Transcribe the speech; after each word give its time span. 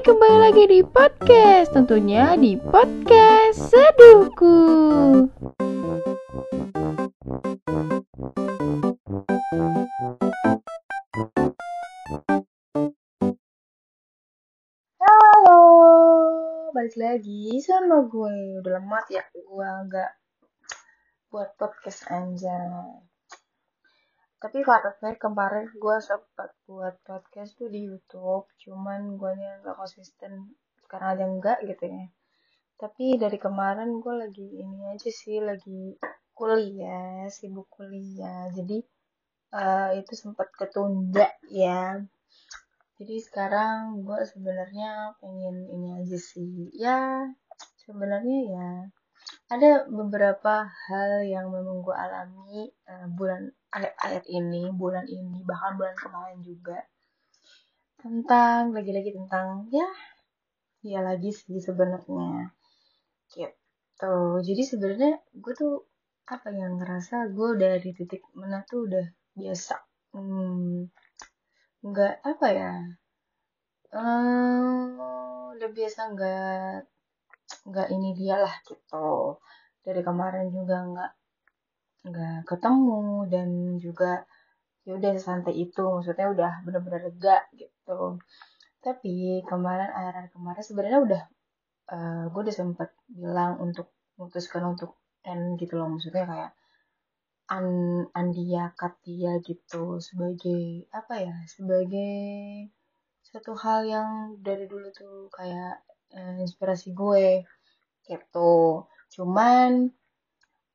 Hai, 0.00 0.08
kembali 0.16 0.38
lagi 0.40 0.64
di 0.64 0.80
podcast, 0.80 1.76
tentunya 1.76 2.32
di 2.32 2.56
podcast 2.56 3.68
Seduhku. 3.68 4.56
Halo, 15.04 15.60
balik 16.72 16.96
lagi 16.96 17.60
sama 17.60 18.00
gue. 18.08 18.64
Udah 18.64 18.80
lemat 18.80 19.04
ya, 19.12 19.20
gue 19.36 19.68
agak 19.84 20.16
buat 21.28 21.52
podcast 21.60 22.08
aja. 22.08 22.56
Tapi 24.40 24.64
fun 24.64 24.80
fact 24.80 25.20
kemarin 25.20 25.68
gue 25.68 25.96
sempat 26.00 26.56
buat 26.64 26.96
podcast 27.04 27.60
tuh 27.60 27.68
di 27.68 27.84
YouTube, 27.84 28.48
cuman 28.64 29.20
gue 29.20 29.32
nya 29.36 29.60
nggak 29.60 29.76
konsisten 29.76 30.56
karena 30.88 31.12
ada 31.12 31.24
enggak 31.28 31.60
gitu 31.68 31.84
ya. 31.84 32.08
Tapi 32.80 33.20
dari 33.20 33.36
kemarin 33.36 34.00
gue 34.00 34.14
lagi 34.16 34.48
ini 34.64 34.88
aja 34.88 35.12
sih, 35.12 35.44
lagi 35.44 35.92
kuliah, 36.32 37.28
sibuk 37.28 37.68
kuliah. 37.68 38.48
Jadi 38.56 38.80
uh, 39.52 39.92
itu 39.92 40.12
sempat 40.16 40.48
ketunda 40.56 41.28
ya. 41.52 42.00
Jadi 42.96 43.20
sekarang 43.20 44.08
gue 44.08 44.24
sebenarnya 44.24 45.20
pengen 45.20 45.68
ini 45.68 46.00
aja 46.00 46.16
sih. 46.16 46.72
Ya, 46.80 47.28
sebenarnya 47.84 48.38
ya 48.56 48.68
ada 49.50 49.86
beberapa 49.90 50.66
hal 50.66 51.26
yang 51.26 51.50
memang 51.50 51.82
gue 51.82 51.96
alami 51.96 52.70
uh, 52.86 53.06
bulan 53.10 53.50
ayat-ayat 53.74 54.24
ini, 54.30 54.70
bulan 54.74 55.06
ini, 55.06 55.42
bahkan 55.42 55.74
bulan 55.74 55.94
kemarin 55.98 56.38
juga. 56.42 56.78
Tentang 58.00 58.72
lagi-lagi 58.72 59.12
tentang 59.12 59.68
ya 59.70 59.88
ya 60.80 61.00
lagi 61.04 61.30
sih 61.34 61.60
sebenarnya. 61.60 62.54
Gitu. 63.30 64.16
Jadi 64.40 64.62
sebenarnya 64.64 65.12
gue 65.36 65.54
tuh 65.54 65.84
apa 66.30 66.48
yang 66.54 66.78
ngerasa 66.78 67.30
gue 67.34 67.50
dari 67.58 67.90
titik 67.92 68.22
mana 68.32 68.62
tuh 68.64 68.88
udah 68.88 69.06
biasa. 69.36 69.76
Hmm, 70.10 70.90
nggak 71.80 72.14
apa 72.26 72.46
ya 72.52 72.72
um, 73.94 75.00
udah 75.56 75.70
biasa 75.72 76.00
nggak 76.14 76.76
nggak 77.68 77.88
ini 77.94 78.10
dia 78.18 78.36
lah 78.40 78.54
gitu. 78.68 79.38
Dari 79.84 80.00
kemarin 80.04 80.46
juga 80.52 80.76
nggak 80.90 81.12
nggak 82.10 82.38
ketemu 82.48 83.02
dan 83.28 83.48
juga 83.76 84.24
ya 84.88 84.96
udah 84.96 85.12
santai 85.20 85.54
itu 85.64 85.82
maksudnya 85.84 86.26
udah 86.34 86.52
bener-bener 86.64 87.12
lega 87.12 87.44
gitu. 87.56 88.18
Tapi 88.80 89.44
kemarin 89.44 89.90
akhir 89.92 90.32
kemarin 90.32 90.64
sebenarnya 90.64 91.00
udah 91.06 91.22
uh, 91.94 92.22
gue 92.32 92.40
udah 92.46 92.56
sempat 92.56 92.88
bilang 93.10 93.60
untuk 93.60 93.92
memutuskan 94.16 94.64
untuk 94.72 94.96
end 95.24 95.60
gitu 95.60 95.76
loh 95.76 95.88
maksudnya 95.92 96.24
kayak 96.24 96.52
an 97.50 97.66
Andia 98.14 98.70
Katia 98.78 99.42
gitu 99.42 99.98
sebagai 99.98 100.86
apa 100.94 101.14
ya 101.18 101.34
sebagai 101.50 102.14
satu 103.26 103.52
hal 103.58 103.86
yang 103.86 104.10
dari 104.38 104.70
dulu 104.70 104.86
tuh 104.94 105.26
kayak 105.34 105.82
uh, 106.14 106.34
inspirasi 106.42 106.92
gue 106.94 107.44
gitu. 108.06 108.86
Cuman 109.14 109.90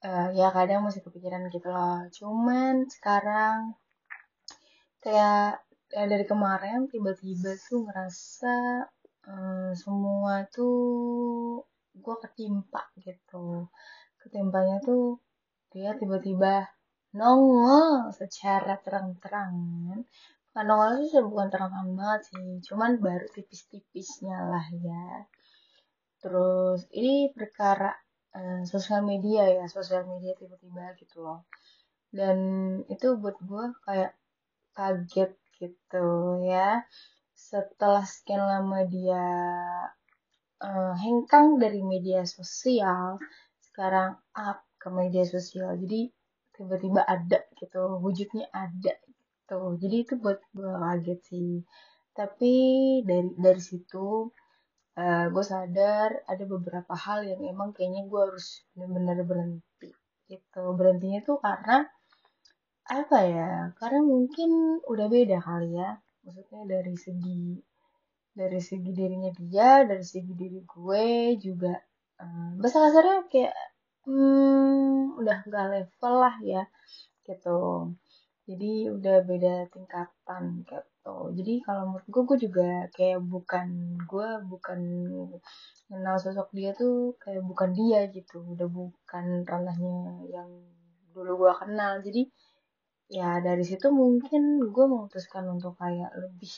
uh, 0.04 0.28
ya 0.36 0.52
kadang 0.56 0.88
masih 0.88 1.02
kepikiran 1.04 1.48
gitu 1.52 1.68
loh. 1.72 2.08
Cuman 2.12 2.88
sekarang 2.92 3.76
kayak 5.04 5.62
ya 5.94 6.04
dari 6.10 6.26
kemarin 6.26 6.90
tiba-tiba 6.90 7.56
tuh 7.62 7.86
ngerasa 7.86 8.56
uh, 9.30 9.72
semua 9.78 10.48
tuh 10.50 10.78
gue 11.96 12.16
ketimpa 12.24 12.92
gitu. 13.00 13.70
Ketimpanya 14.20 14.82
tuh 14.82 15.22
dia 15.72 15.94
tiba-tiba 15.96 16.68
nongol 17.16 18.12
secara 18.12 18.76
terang-terangan 18.84 20.04
bukan 20.56 20.72
nongol 20.72 21.04
itu 21.04 21.20
bukan 21.20 21.52
terang-terangan 21.52 22.00
banget 22.00 22.22
sih 22.32 22.48
cuman 22.72 22.92
baru 23.04 23.28
tipis-tipisnya 23.36 24.40
lah 24.48 24.64
ya. 24.72 25.28
Terus 26.24 26.88
ini 26.96 27.28
perkara 27.36 27.92
uh, 28.32 28.64
sosial 28.64 29.04
media 29.04 29.52
ya 29.52 29.68
sosial 29.68 30.08
media 30.08 30.32
tiba-tiba 30.40 30.96
gitu 30.96 31.28
loh. 31.28 31.44
Dan 32.08 32.40
itu 32.88 33.20
buat 33.20 33.36
gue 33.44 33.66
kayak 33.84 34.16
kaget 34.72 35.36
gitu 35.60 36.40
ya. 36.48 36.88
Setelah 37.36 38.08
sekian 38.08 38.40
lama 38.40 38.88
dia 38.88 39.28
uh, 40.64 40.96
hengkang 40.96 41.60
dari 41.60 41.84
media 41.84 42.24
sosial 42.24 43.20
sekarang 43.60 44.16
up 44.32 44.64
ke 44.80 44.88
media 44.88 45.28
sosial. 45.28 45.76
Jadi 45.76 46.16
tiba-tiba 46.56 47.04
ada 47.04 47.44
gitu 47.60 48.00
wujudnya 48.00 48.48
ada 48.56 48.96
gitu. 49.46 49.78
Jadi 49.78 49.96
itu 50.02 50.14
buat 50.18 50.42
gue 50.58 50.74
kaget 50.74 51.20
sih. 51.30 51.52
Tapi 52.18 52.54
dari 53.06 53.30
dari 53.38 53.62
situ 53.62 54.34
uh, 54.98 55.02
eh, 55.02 55.26
gue 55.30 55.46
sadar 55.46 56.10
ada 56.26 56.44
beberapa 56.50 56.94
hal 56.98 57.30
yang 57.30 57.42
emang 57.46 57.70
kayaknya 57.78 58.10
gue 58.10 58.22
harus 58.26 58.66
benar-benar 58.74 59.22
berhenti 59.22 59.90
gitu. 60.26 60.64
Berhentinya 60.74 61.22
tuh 61.22 61.38
karena 61.38 61.86
apa 62.86 63.18
ya 63.26 63.50
karena 63.82 64.02
mungkin 64.02 64.82
udah 64.90 65.08
beda 65.12 65.38
kali 65.46 65.78
ya. 65.78 66.02
Maksudnya 66.26 66.62
dari 66.66 66.96
segi 66.98 67.62
dari 68.36 68.60
segi 68.60 68.92
dirinya 68.92 69.32
dia 69.38 69.86
dari 69.86 70.04
segi 70.04 70.34
diri 70.34 70.60
gue 70.66 71.06
juga 71.40 71.78
uh, 72.20 72.50
bahasa 72.60 72.82
kasarnya 72.84 73.30
kayak 73.32 73.56
hmm, 74.10 75.16
udah 75.22 75.38
gak 75.48 75.66
level 75.72 76.14
lah 76.20 76.36
ya 76.44 76.64
gitu 77.26 77.94
jadi 78.46 78.94
udah 78.94 79.18
beda 79.26 79.56
tingkatan 79.74 80.62
gitu. 80.70 81.18
Jadi 81.34 81.54
kalau 81.66 81.84
menurut 81.90 82.06
gue 82.14 82.24
gue 82.30 82.38
juga 82.46 82.70
kayak 82.94 83.26
bukan 83.26 83.98
gue 84.06 84.30
bukan 84.46 84.80
kenal 85.90 86.16
sosok 86.22 86.54
dia 86.54 86.70
tuh 86.78 87.18
kayak 87.18 87.42
bukan 87.42 87.74
dia 87.74 88.06
gitu. 88.14 88.46
Udah 88.46 88.70
bukan 88.70 89.42
ranahnya 89.50 90.30
yang 90.30 90.50
dulu 91.10 91.46
gue 91.46 91.54
kenal. 91.58 92.06
Jadi 92.06 92.30
ya 93.10 93.42
dari 93.42 93.66
situ 93.66 93.90
mungkin 93.90 94.62
gue 94.70 94.86
memutuskan 94.86 95.50
untuk 95.50 95.74
kayak 95.82 96.14
lebih 96.14 96.54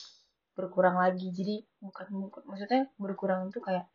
berkurang 0.60 1.00
lagi. 1.00 1.32
Jadi 1.32 1.64
bukan 1.80 2.08
maksudnya 2.52 2.92
berkurang 3.00 3.48
tuh 3.48 3.64
kayak 3.64 3.88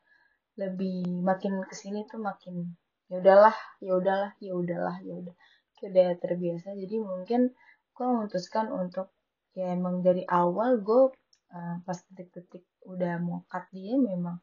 lebih 0.57 1.05
makin 1.21 1.61
ke 1.69 1.77
sini 1.77 2.09
tuh 2.09 2.21
makin 2.21 2.73
ya 3.13 3.21
udahlah 3.21 3.57
ya 3.85 3.93
udahlah 4.01 4.33
ya 4.41 4.53
udahlah 4.57 4.97
ya 5.05 5.13
udah. 5.13 5.37
Udah 5.83 6.15
terbiasa. 6.23 6.73
Jadi 6.79 6.97
mungkin 7.03 7.53
gue 7.93 8.07
memutuskan 8.07 8.73
untuk 8.73 9.13
ya 9.53 9.77
emang 9.77 10.01
dari 10.01 10.25
awal 10.25 10.81
gue 10.81 11.13
uh, 11.53 11.77
pas 11.85 11.99
detik-detik 12.09 12.65
udah 12.89 13.21
mau 13.21 13.45
cut 13.47 13.69
dia 13.71 13.95
memang 14.01 14.41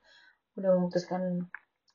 udah 0.55 0.69
memutuskan 0.77 1.49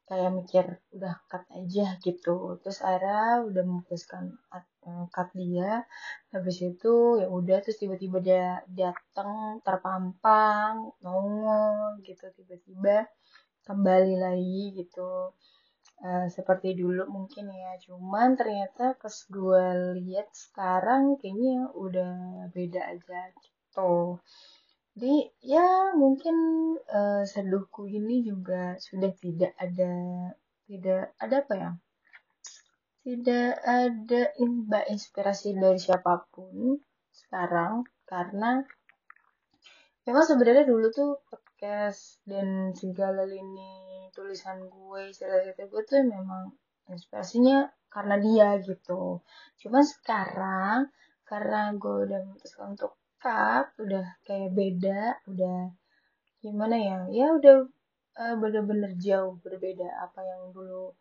kayak 0.04 0.37
mikir 0.37 0.66
udah 0.93 1.14
cut 1.31 1.44
aja 1.56 1.97
gitu. 2.04 2.60
Terus 2.60 2.78
akhirnya 2.84 3.41
udah 3.48 3.62
memutuskan 3.64 4.37
uh, 4.53 5.06
cut 5.09 5.28
dia. 5.32 5.88
Habis 6.34 6.60
itu 6.60 7.25
ya 7.25 7.28
udah 7.32 7.59
terus 7.64 7.81
tiba-tiba 7.81 8.20
dia 8.20 8.60
datang 8.69 9.64
terpampang 9.64 10.93
nongol 11.00 12.04
gitu 12.04 12.28
tiba-tiba 12.37 13.09
kembali 13.64 14.14
lagi 14.20 14.76
gitu 14.76 15.32
uh, 16.03 16.27
seperti 16.27 16.75
dulu 16.75 17.06
mungkin 17.06 17.53
ya. 17.53 17.78
Cuman 17.84 18.34
ternyata 18.34 18.99
pas 18.99 19.16
gue 19.31 19.66
lihat 20.03 20.28
sekarang 20.34 21.21
kayaknya 21.21 21.71
udah 21.77 22.15
beda 22.50 22.82
aja 22.91 23.31
gitu. 23.38 24.19
Jadi 24.94 25.15
ya 25.43 25.91
mungkin 25.99 26.37
uh, 26.87 27.27
seduhku 27.27 27.91
ini 27.91 28.23
juga 28.23 28.79
sudah 28.79 29.11
tidak 29.19 29.52
ada 29.58 29.93
tidak 30.70 31.12
ada 31.19 31.37
apa 31.43 31.55
ya? 31.55 31.70
Tidak 33.05 33.50
ada 33.61 34.23
mbak 34.40 34.88
inspirasi 34.88 35.52
dari 35.58 35.76
siapa 35.76 36.25
pun 36.31 36.79
sekarang. 37.12 37.85
Karena 38.06 38.62
memang 40.06 40.25
sebenarnya 40.25 40.64
dulu 40.64 40.87
tuh 40.94 41.20
podcast 41.64 42.20
dan 42.28 42.76
segala 42.76 43.25
lini 43.25 44.05
tulisan 44.12 44.69
gue 44.69 45.08
cerita-cerita 45.16 45.64
gue 45.64 45.82
tuh 45.88 46.05
memang 46.05 46.52
inspirasinya 46.93 47.72
karena 47.88 48.20
dia 48.20 48.61
gitu. 48.61 49.25
Cuma 49.56 49.81
sekarang 49.81 50.93
karena 51.25 51.72
gue 51.72 51.94
udah 52.05 52.20
memutuskan 52.20 52.76
untuk 52.76 53.00
cut 53.16 53.72
udah 53.81 54.05
kayak 54.28 54.52
beda 54.52 55.25
udah 55.25 55.72
gimana 56.44 56.76
ya? 56.76 56.99
Ya 57.08 57.26
udah 57.32 57.64
uh, 58.20 58.34
bener-bener 58.37 58.93
jauh 59.00 59.40
berbeda 59.40 59.88
apa 60.05 60.20
yang 60.20 60.52
dulu 60.52 60.93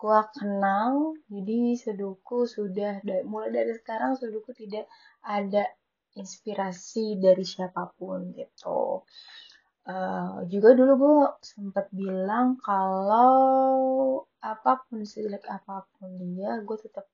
gue 0.00 0.20
kenal. 0.32 1.12
Jadi 1.28 1.76
seduku 1.76 2.48
sudah 2.48 3.04
mulai 3.28 3.52
dari 3.52 3.76
sekarang 3.76 4.16
seduku 4.16 4.56
tidak 4.56 4.88
ada 5.20 5.68
inspirasi 6.16 7.20
dari 7.20 7.44
siapa 7.44 7.92
pun 8.00 8.32
gitu 8.32 9.04
uh, 9.86 10.42
juga 10.50 10.74
dulu 10.74 10.92
gue 10.98 11.14
sempat 11.42 11.86
bilang 11.94 12.58
kalau 12.58 13.32
apa 14.42 14.86
pun 14.86 15.06
sejelek 15.06 15.46
apa 15.46 15.86
pun 15.96 16.10
dia 16.18 16.58
gue 16.62 16.76
tetap 16.78 17.06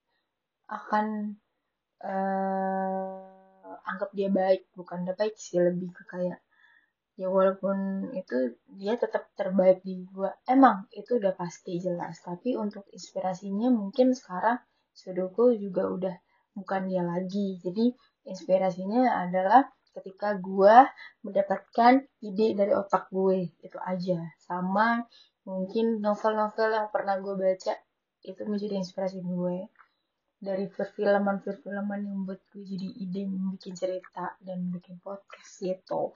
akan 0.68 1.36
uh, 2.04 3.76
anggap 3.88 4.10
dia 4.16 4.28
baik. 4.32 4.68
Bukan 4.72 5.04
dia 5.04 5.14
baik 5.16 5.36
sih 5.36 5.60
lebih 5.60 5.92
ke 5.92 6.02
kayak 6.08 6.40
ya 7.12 7.28
walaupun 7.28 8.08
itu 8.16 8.56
dia 8.80 8.96
tetap 8.96 9.28
terbaik 9.36 9.84
di 9.84 10.00
gue 10.08 10.32
emang 10.48 10.88
itu 10.96 11.20
udah 11.20 11.36
pasti 11.36 11.76
jelas. 11.76 12.20
Tapi 12.24 12.56
untuk 12.56 12.88
inspirasinya 12.90 13.68
mungkin 13.68 14.16
sekarang 14.16 14.58
sudoku 14.92 15.52
juga 15.56 15.88
udah 15.88 16.16
bukan 16.56 16.88
dia 16.88 17.04
lagi. 17.04 17.60
Jadi 17.60 17.92
inspirasinya 18.28 19.28
adalah 19.28 19.68
ketika 19.92 20.34
gue 20.40 20.76
mendapatkan 21.24 22.04
ide 22.24 22.46
dari 22.56 22.72
otak 22.72 23.12
gue 23.12 23.52
itu 23.60 23.78
aja. 23.78 24.18
Sama 24.40 25.04
mungkin 25.44 26.00
novel-novel 26.00 26.68
yang 26.72 26.88
pernah 26.88 27.20
gue 27.20 27.34
baca 27.36 27.74
itu 28.24 28.42
menjadi 28.48 28.80
inspirasi 28.80 29.20
gue. 29.20 29.68
Dari 30.42 30.66
perfilman 30.66 31.38
perfilman 31.38 32.02
yang 32.02 32.18
buat 32.26 32.42
gue 32.50 32.66
jadi 32.66 32.88
ide 33.06 33.30
bikin 33.30 33.74
cerita 33.78 34.34
dan 34.42 34.72
bikin 34.74 34.98
podcast 34.98 35.62
gitu. 35.62 36.10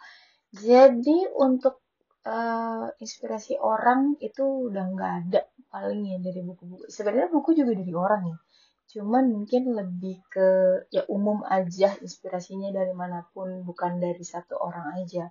Jadi 0.50 1.30
untuk 1.36 1.86
uh, 2.26 2.90
inspirasi 2.98 3.54
orang 3.62 4.18
itu 4.18 4.42
udah 4.42 4.84
nggak 4.90 5.12
ada 5.26 5.40
paling 5.70 6.02
ya 6.10 6.18
dari 6.18 6.42
buku-buku. 6.42 6.90
Sebenarnya 6.90 7.30
buku 7.30 7.54
juga 7.54 7.72
dari 7.78 7.94
orang 7.94 8.22
ya 8.34 8.38
cuman 8.86 9.34
mungkin 9.34 9.74
lebih 9.74 10.22
ke 10.30 10.48
ya 10.94 11.02
umum 11.10 11.42
aja 11.42 11.98
inspirasinya 11.98 12.70
dari 12.70 12.94
mana 12.94 13.26
pun 13.34 13.66
bukan 13.66 13.98
dari 13.98 14.22
satu 14.22 14.54
orang 14.56 15.02
aja. 15.02 15.30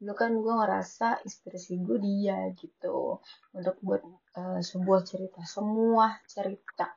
Dulu 0.00 0.12
kan 0.16 0.32
gue 0.36 0.54
ngerasa 0.56 1.22
inspirasi 1.22 1.80
gue 1.84 1.98
dia 2.00 2.50
gitu 2.56 3.20
untuk 3.52 3.76
buat 3.84 4.02
uh, 4.36 4.60
sebuah 4.60 5.00
cerita 5.04 5.44
semua 5.44 6.16
cerita 6.26 6.96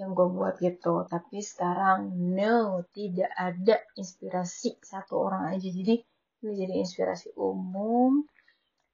yang 0.00 0.16
gue 0.16 0.28
buat 0.32 0.56
gitu. 0.58 1.04
Tapi 1.04 1.38
sekarang 1.44 2.12
no 2.32 2.82
tidak 2.96 3.30
ada 3.36 3.76
inspirasi 3.94 4.80
satu 4.80 5.20
orang 5.20 5.52
aja. 5.52 5.68
Jadi 5.68 6.00
ini 6.42 6.52
jadi 6.58 6.74
inspirasi 6.82 7.38
umum 7.38 8.26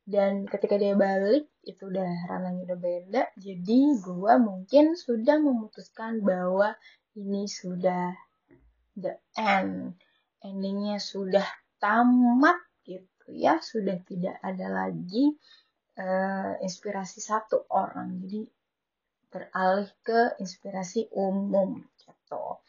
dan 0.08 0.48
ketika 0.48 0.80
dia 0.80 0.96
balik 0.96 1.52
itu 1.68 1.84
udah 1.84 2.32
ranahnya 2.32 2.64
udah 2.64 2.80
beda. 2.80 3.22
Jadi 3.36 4.00
gue 4.00 4.32
mungkin 4.40 4.96
sudah 4.96 5.36
memutuskan 5.36 6.24
bahwa 6.24 6.72
ini 7.12 7.44
sudah 7.44 8.16
the 8.96 9.20
end. 9.36 10.00
Endingnya 10.40 10.96
sudah 10.96 11.44
tamat 11.76 12.56
gitu 12.88 13.36
ya. 13.36 13.60
Sudah 13.60 14.00
tidak 14.08 14.40
ada 14.40 14.72
lagi 14.72 15.36
uh, 16.00 16.56
inspirasi 16.64 17.20
satu 17.20 17.68
orang. 17.68 18.24
Jadi 18.24 18.48
beralih 19.28 19.92
ke 20.00 20.40
inspirasi 20.40 21.12
umum 21.12 21.84
gitu. 22.00 22.64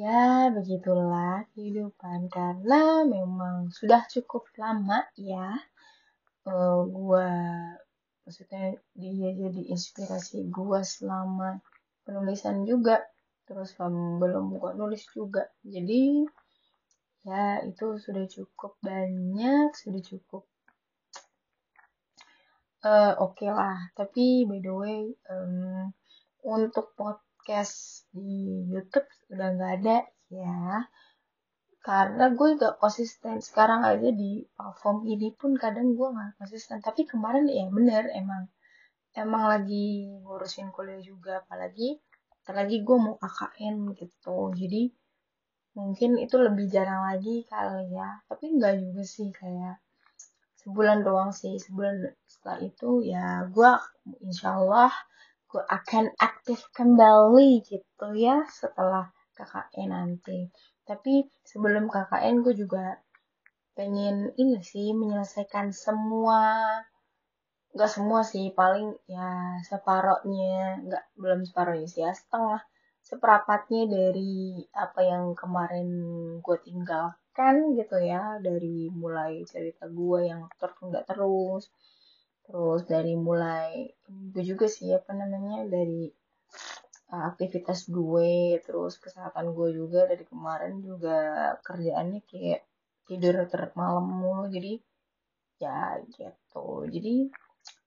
Ya, 0.00 0.48
begitulah 0.48 1.44
kehidupan. 1.52 2.32
Karena 2.32 3.04
memang 3.04 3.68
sudah 3.68 4.08
cukup 4.08 4.48
lama 4.56 5.04
ya 5.12 5.60
uh, 6.48 6.80
gua 6.88 7.28
maksudnya 8.24 8.76
dia 8.96 9.30
jadi 9.36 9.62
inspirasi 9.72 10.48
gua 10.48 10.80
selama 10.80 11.60
penulisan 12.08 12.64
juga 12.64 13.04
terus 13.44 13.76
um, 13.80 14.20
belum 14.20 14.56
gua 14.56 14.72
nulis 14.72 15.04
juga. 15.12 15.48
Jadi 15.64 16.24
ya 17.28 17.60
itu 17.68 18.00
sudah 18.00 18.24
cukup 18.24 18.80
banyak 18.80 19.68
sudah 19.76 20.00
cukup 20.00 20.48
uh, 22.84 23.12
oke 23.20 23.36
okay 23.36 23.50
lah. 23.52 23.92
Tapi 23.92 24.48
by 24.48 24.58
the 24.64 24.72
way 24.72 25.00
um, 25.28 25.92
untuk 26.44 26.96
podcast 26.96 28.06
di 28.14 28.64
YouTube 28.68 29.08
udah 29.32 29.48
nggak 29.56 29.72
ada 29.82 29.98
ya 30.28 30.88
karena 31.88 32.28
gue 32.36 32.48
gak 32.60 32.76
konsisten. 32.84 33.40
Sekarang 33.40 33.80
aja 33.80 34.12
di 34.12 34.44
platform 34.52 35.08
ini 35.08 35.32
pun 35.32 35.56
kadang 35.56 35.96
gue 35.96 36.04
gak 36.12 36.36
konsisten. 36.36 36.84
Tapi 36.84 37.08
kemarin 37.08 37.48
ya 37.48 37.64
bener 37.72 38.12
emang. 38.12 38.52
Emang 39.16 39.48
lagi 39.48 40.04
ngurusin 40.20 40.68
kuliah 40.68 41.00
juga. 41.00 41.40
Apalagi 41.40 41.96
apalagi 42.44 42.84
gue 42.84 42.96
mau 43.00 43.16
KKN 43.16 43.96
gitu. 43.96 44.52
Jadi 44.52 44.92
mungkin 45.80 46.20
itu 46.20 46.36
lebih 46.36 46.68
jarang 46.68 47.08
lagi 47.08 47.48
kali 47.48 47.88
ya. 47.96 48.20
Tapi 48.28 48.44
enggak 48.52 48.84
juga 48.84 49.02
sih 49.08 49.32
kayak 49.32 49.80
sebulan 50.60 51.08
doang 51.08 51.32
sih. 51.32 51.56
Sebulan 51.56 52.04
setelah 52.28 52.68
itu 52.68 53.00
ya 53.00 53.48
gue 53.48 53.70
insyaallah 54.28 54.92
gue 55.48 55.64
akan 55.64 56.12
aktif 56.20 56.68
kembali 56.76 57.64
gitu 57.64 58.12
ya 58.12 58.44
setelah 58.52 59.08
KKN 59.38 59.88
nanti. 59.94 60.50
Tapi 60.82 61.22
sebelum 61.46 61.86
KKN 61.86 62.42
gue 62.42 62.54
juga 62.58 62.98
pengen 63.78 64.34
ini 64.34 64.58
sih 64.58 64.90
menyelesaikan 64.90 65.70
semua 65.70 66.66
nggak 67.78 67.92
semua 67.94 68.26
sih 68.26 68.50
paling 68.50 68.90
ya 69.06 69.54
separohnya 69.62 70.82
nggak 70.82 71.04
belum 71.14 71.46
separohnya 71.46 71.86
sih 71.86 72.02
ya 72.02 72.10
setengah 72.10 72.58
seperapatnya 73.06 73.86
dari 73.86 74.66
apa 74.74 75.00
yang 75.06 75.38
kemarin 75.38 75.88
gue 76.42 76.58
tinggalkan 76.66 77.78
gitu 77.78 77.96
ya 78.02 78.42
dari 78.42 78.90
mulai 78.90 79.46
cerita 79.46 79.86
gue 79.86 80.26
yang 80.26 80.50
tertunda 80.58 81.06
terus 81.06 81.70
terus 82.48 82.82
dari 82.88 83.14
mulai 83.14 83.86
gue 84.08 84.42
juga 84.42 84.66
sih 84.66 84.90
apa 84.90 85.14
namanya 85.14 85.68
dari 85.70 86.10
aktivitas 87.08 87.88
gue 87.88 88.60
terus 88.60 89.00
kesehatan 89.00 89.56
gue 89.56 89.68
juga 89.72 90.04
dari 90.04 90.24
kemarin 90.28 90.84
juga 90.84 91.56
kerjaannya 91.64 92.20
kayak 92.28 92.68
tidur 93.08 93.48
ter 93.48 93.72
malam 93.72 94.04
mulu. 94.04 94.44
Jadi 94.52 94.76
ya 95.58 95.98
gitu. 96.12 96.84
Jadi 96.86 97.28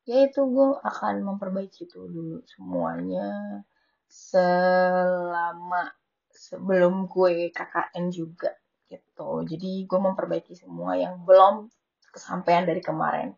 ya 0.09 0.25
itu 0.25 0.41
gue 0.49 0.67
akan 0.81 1.21
memperbaiki 1.21 1.85
itu 1.85 2.01
dulu 2.09 2.41
semuanya 2.49 3.61
selama 4.09 5.93
sebelum 6.33 7.05
gue 7.07 7.53
KKN 7.53 8.05
juga 8.11 8.51
gitu. 8.89 9.45
Jadi 9.47 9.85
gue 9.85 9.99
memperbaiki 10.01 10.57
semua 10.57 10.97
yang 10.97 11.23
belum 11.23 11.69
kesampaian 12.11 12.67
dari 12.67 12.81
kemarin. 12.83 13.37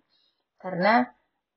Karena 0.58 1.04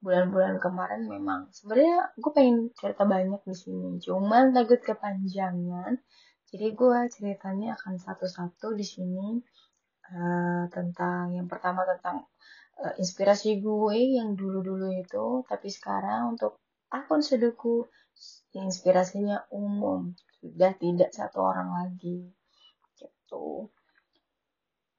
bulan-bulan 0.00 0.60
kemarin 0.60 1.08
memang. 1.08 1.48
Sebenarnya 1.52 2.12
gue 2.16 2.32
pengen 2.32 2.70
cerita 2.76 3.02
banyak 3.08 3.42
di 3.42 3.56
sini 3.56 3.90
cuman 4.00 4.52
takut 4.52 4.80
kepanjangan. 4.80 5.98
Jadi 6.46 6.66
gue 6.78 6.98
ceritanya 7.10 7.74
akan 7.74 7.98
satu-satu 7.98 8.76
di 8.78 8.86
sini 8.86 9.42
uh, 10.14 10.64
tentang 10.70 11.34
yang 11.34 11.50
pertama 11.50 11.82
tentang 11.84 12.28
uh, 12.78 12.94
inspirasi 12.96 13.58
gue 13.58 14.20
yang 14.20 14.38
dulu-dulu 14.38 14.94
itu 14.94 15.42
tapi 15.50 15.68
sekarang 15.72 16.38
untuk 16.38 16.62
akun 16.92 17.20
seduku 17.20 17.88
inspirasinya 18.54 19.44
umum. 19.52 20.14
Sudah 20.38 20.72
tidak 20.78 21.10
satu 21.10 21.42
orang 21.42 21.72
lagi. 21.72 22.30
Gitu 22.94 23.68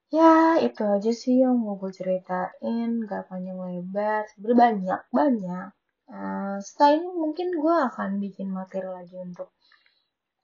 ya 0.07 0.55
itu 0.63 0.83
aja 0.87 1.11
sih 1.11 1.43
yang 1.43 1.59
mau 1.59 1.75
gue 1.75 1.91
ceritain. 1.91 2.89
Gak 3.09 3.27
panjang 3.27 3.59
lebar. 3.59 4.23
Sebenernya 4.31 4.57
banyak 4.63 5.01
banyak. 5.11 5.67
Uh, 6.07 6.55
setelah 6.63 6.91
ini 6.95 7.09
mungkin 7.11 7.47
gue 7.51 7.75
akan 7.91 8.09
bikin 8.23 8.47
materi 8.47 8.87
lagi 8.87 9.15
untuk 9.19 9.51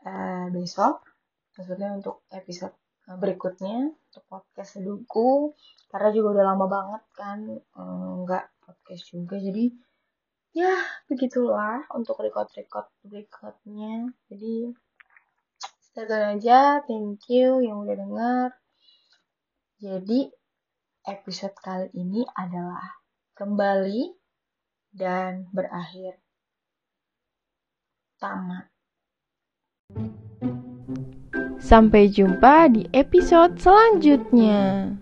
uh, 0.04 0.52
besok. 0.52 1.08
Maksudnya 1.56 1.96
untuk 1.96 2.28
episode 2.32 2.76
berikutnya. 3.08 3.92
Untuk 3.92 4.24
podcast 4.28 4.80
seduku 4.80 5.56
karena 5.90 6.10
juga 6.10 6.28
udah 6.40 6.46
lama 6.54 6.66
banget 6.66 7.04
kan 7.16 7.40
nggak 8.28 8.46
uh, 8.46 8.54
podcast 8.64 9.04
juga. 9.10 9.40
Jadi 9.40 9.72
ya 10.54 10.76
begitulah 11.10 11.88
untuk 11.96 12.20
record-record 12.20 12.92
berikutnya. 13.08 14.12
Jadi 14.28 14.76
segitu 15.80 16.14
aja. 16.14 16.84
Thank 16.84 17.32
you 17.32 17.64
yang 17.64 17.88
udah 17.88 17.96
denger 17.96 18.63
jadi, 19.84 20.32
episode 21.12 21.60
kali 21.60 21.92
ini 21.92 22.24
adalah 22.40 23.04
kembali 23.36 24.16
dan 24.96 25.52
berakhir 25.52 26.24
tamat. 28.16 28.72
Sampai 31.60 32.08
jumpa 32.08 32.72
di 32.72 32.88
episode 32.96 33.60
selanjutnya. 33.60 34.96